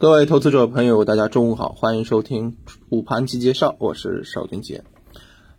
[0.00, 2.56] 各位投资者朋友，大家中午好，欢迎收听
[2.88, 4.84] 午盘期介绍，我是邵军杰。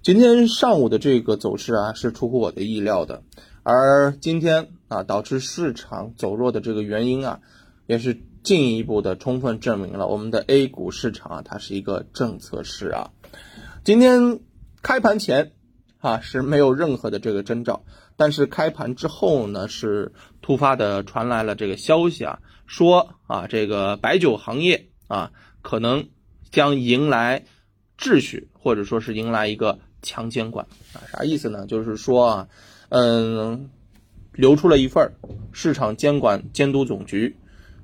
[0.02, 3.22] 今天上午的这个走势啊，是出乎我的意料的，
[3.64, 7.42] 而今天啊，导致市场走弱的这个原因啊，
[7.86, 13.12] 也是进一步的充分证明了我们的 A 股市场啊，它是一个政策市啊。
[13.84, 14.40] 今天
[14.82, 15.52] 开盘前
[16.00, 17.84] 啊是没有任何的这个征兆，
[18.18, 20.12] 但是开盘之后呢，是
[20.42, 22.40] 突发的传来了这个消息啊。
[22.66, 25.32] 说啊，这个白酒行业啊，
[25.64, 26.08] 可能
[26.52, 27.46] 将迎来
[27.98, 31.66] 秩序，或者说是迎来一个强监管啊，啥意思呢？
[31.66, 32.48] 就是说啊，
[32.90, 33.72] 嗯，
[34.34, 35.14] 流出了一份
[35.52, 37.36] 市场监管监督总局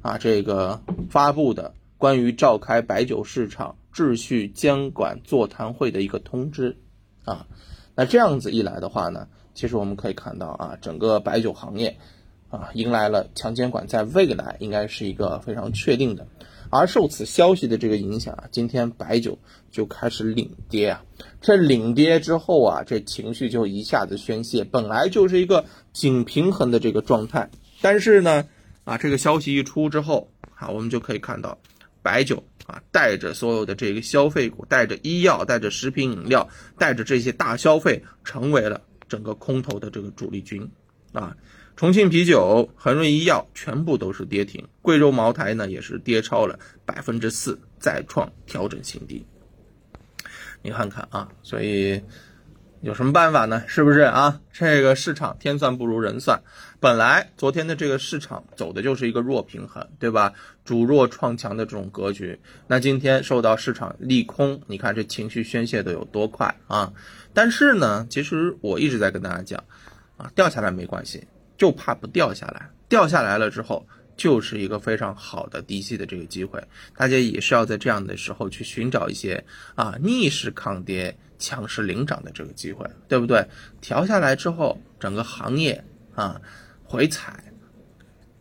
[0.04, 0.80] 啊，这个
[1.10, 6.78] 发布的关于召开白酒市场秩序监管座谈会的一个通知
[7.24, 7.48] 啊。
[7.96, 11.98] 那这样子一来的话呢，其实我们可以看到啊，整个白酒行业。
[12.52, 16.26] 啊，迎来了强监管，在未来应该是一个非常确定的。
[16.70, 19.40] 而受此消息的这个影响啊，今天白酒
[19.72, 21.04] 就开始领跌啊。
[21.42, 24.64] 这领跌之后啊，这情绪就一下子宣泄。
[24.64, 27.50] 本来就是一个紧平衡的这个状态，
[27.82, 28.48] 但是呢，
[28.86, 31.58] 啊，这个消息一出之后啊，我们就可以看到，
[32.04, 40.68] 白酒啊，带着所有的这个消费股，带着医药，带着食品饮料，带着这些大消费，成为了整个空头的这个主力军
[41.14, 41.36] 啊。
[41.76, 49.26] 重庆啤酒、恒瑞医药全部都是跌停，贵州茅台呢也是跌超了百分之四，再创调整新低。
[50.62, 52.02] 你看看啊，所以
[52.86, 53.64] 有什么办法呢？
[53.66, 54.40] 是不是啊？
[54.54, 56.40] 这个市场天算不如人算，
[56.80, 60.32] 本来昨天的这个市场走的就是一个弱平衡，对吧？
[60.64, 62.40] 主弱创强的这种格局。
[62.68, 66.94] 那今天受到市场利空，你看这情绪宣泄的有多快啊？
[67.34, 69.64] 但是呢，其实我一直在跟大家讲
[70.18, 71.28] 啊，掉下来没关系。
[71.58, 76.62] 就怕不掉下来，掉下来了之后就是一个非常好的低吸的这个机会，
[76.96, 79.44] 大家也是要在这样的时候去寻找一些
[79.76, 83.46] 啊逆势抗跌、强势领涨的这个机会，对不对？
[83.82, 85.84] 调下来之后，整个行业
[86.14, 86.40] 啊
[86.84, 87.44] 回踩，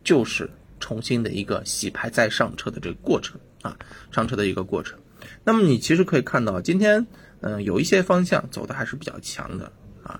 [0.03, 0.49] 就是
[0.79, 3.77] 重新的一个洗牌再上车的这个过程啊，
[4.11, 4.97] 上车的一个过程。
[5.43, 7.05] 那么你其实可以看到，今天
[7.41, 9.71] 嗯有一些方向走的还是比较强的
[10.03, 10.19] 啊，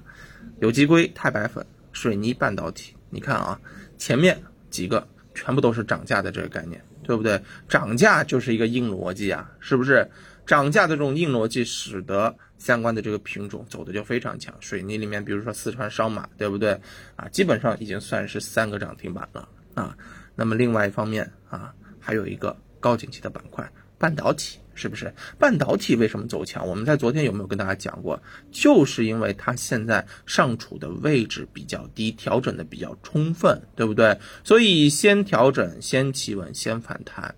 [0.60, 1.66] 有机硅、钛白粉。
[1.96, 3.58] 水泥半导体，你看啊，
[3.98, 4.38] 前面
[4.70, 7.40] 几个全部都是涨价的这个概念，对不对？
[7.70, 10.10] 涨价就是一个硬逻辑啊，是不是？
[10.48, 14.54] 涨价的这种硬逻辑，使得相关的这个品种走的就非常强。
[14.60, 16.80] 水泥里面，比如说四川烧马，对不对？
[17.16, 19.98] 啊，基本上已经算是三个涨停板了啊。
[20.36, 23.68] 那么另外一方面啊，还有一个高景气的板块，
[23.98, 24.60] 半导体。
[24.76, 26.68] 是不是半导体为什么走强？
[26.68, 28.22] 我们在昨天有没有跟大家讲过？
[28.52, 34.20] 就是因为它现在上处的位置比较低，调整的比较充分，对不对？
[34.44, 37.34] 所以先调整，先企稳，先反弹。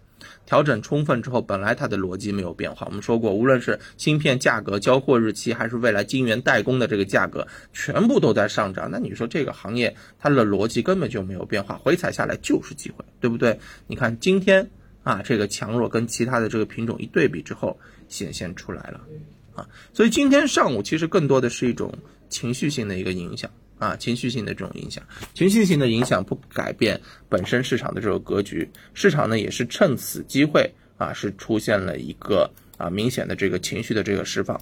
[0.46, 2.88] 调整充分之后，本来它的逻辑没有变化。
[2.88, 8.90] 我们说过，无论是芯片价格、交货日期，还是未来晶圆代工的这个价格，全部都在上涨。
[8.90, 13.60] 那你说这个行业它的逻辑根本就没有变化，回踩下来就是机会，对不对？
[13.88, 14.70] 你看今天。
[15.08, 17.80] 啊，这个强弱跟其他的这个品种一对比之后，
[18.10, 19.00] 显现出来了，
[19.56, 21.90] 啊，所以今天上午其实更多的是一种
[22.28, 25.02] 情绪性的一个影响，啊，情绪性的这种影响，
[25.34, 34.60] 情绪性的影响不改变本身市场的这个格局，市场呢也是趁此机会啊，是出现了一个啊明显的这个情绪的这个释放，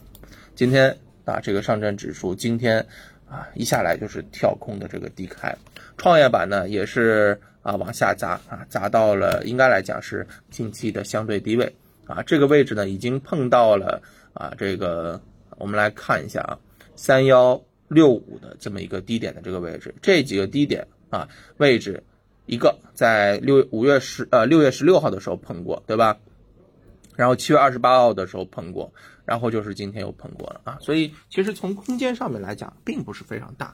[0.54, 2.86] 今天啊这个上证指数今天
[3.28, 5.58] 啊一下来就是跳空的这个低开，
[5.98, 7.42] 创业板呢也是。
[7.66, 14.04] 啊，往下砸啊，砸到了应该来讲是近期的相对低位啊，这个位置呢已经碰到了
[14.36, 15.20] 啊，这个
[15.58, 16.60] 我们来看一下啊，
[16.96, 21.28] 三幺六五的这么一个低点的这个位置，这几个低点啊
[21.58, 22.04] 位置，
[22.46, 26.20] 一个在六五月十呃六月十六号的时候碰过，对吧？
[27.16, 28.94] 然后七月二十八号的时候碰过，
[29.26, 33.74] 然后就是今天又碰过了啊，所以其实从空间上面来讲，并不是非常大，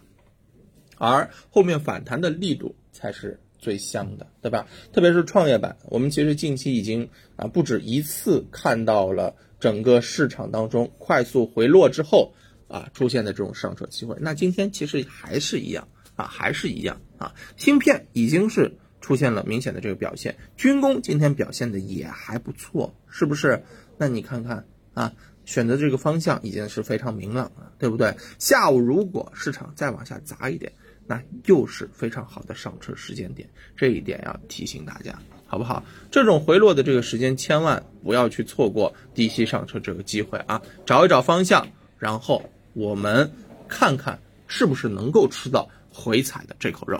[0.97, 3.38] 而后面反弹的力度才是。
[3.62, 4.68] 最香的，对吧？
[4.92, 12.34] 特别是创业板，我们其实近期已经啊不止一次看到了整个市场当中快速回落之后
[12.68, 14.18] 啊出现的这种上车机会。
[14.19, 17.36] 那今天其实还是一样啊，还是一样啊。
[17.56, 23.64] 芯片已经是出现了明显的这个表现，军工今天表现的也还不错，是不是？
[23.98, 24.66] 那你看看
[24.96, 25.14] 啊，
[25.46, 28.16] 选择这个方向已经是非常明朗了，对不对？
[28.40, 30.74] 下午如果市场再往下砸一点。
[31.12, 35.13] 那又是非常好的上车时间点，这一点要提醒大家，
[35.46, 35.84] 好不好？
[36.10, 40.62] 这种回落的这个时间，千万不要去错过低吸上车这个机会啊！
[40.86, 41.68] 找一找方向，
[42.00, 42.42] 然后
[42.72, 43.30] 我们
[43.68, 44.18] 看看
[44.48, 46.98] 是不是能够吃到回踩的这口肉。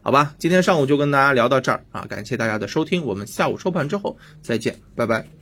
[0.00, 5.41] 好吧，今天上午就跟大家聊到这儿啊，感谢大家的收听，我们下午收盘之后再见，拜拜。